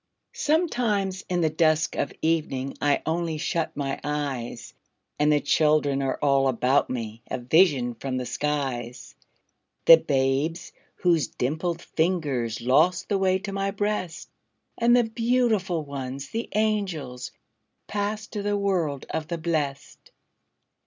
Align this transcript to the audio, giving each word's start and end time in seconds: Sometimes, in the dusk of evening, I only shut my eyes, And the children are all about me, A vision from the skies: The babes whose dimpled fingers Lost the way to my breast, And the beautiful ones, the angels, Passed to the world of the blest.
Sometimes, 0.33 1.23
in 1.29 1.41
the 1.41 1.49
dusk 1.51 1.95
of 1.95 2.11
evening, 2.23 2.75
I 2.81 3.03
only 3.05 3.37
shut 3.37 3.77
my 3.77 3.99
eyes, 4.03 4.73
And 5.19 5.31
the 5.31 5.39
children 5.39 6.01
are 6.01 6.17
all 6.23 6.47
about 6.47 6.89
me, 6.89 7.21
A 7.29 7.37
vision 7.37 7.93
from 7.93 8.17
the 8.17 8.25
skies: 8.25 9.13
The 9.85 9.97
babes 9.97 10.71
whose 10.95 11.27
dimpled 11.27 11.83
fingers 11.83 12.61
Lost 12.61 13.09
the 13.09 13.19
way 13.19 13.37
to 13.37 13.51
my 13.51 13.69
breast, 13.69 14.31
And 14.75 14.97
the 14.97 15.03
beautiful 15.03 15.83
ones, 15.85 16.29
the 16.29 16.49
angels, 16.55 17.31
Passed 17.85 18.31
to 18.33 18.41
the 18.41 18.57
world 18.57 19.05
of 19.11 19.27
the 19.27 19.37
blest. 19.37 20.09